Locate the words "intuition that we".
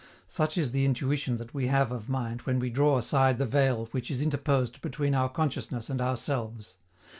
0.83-1.67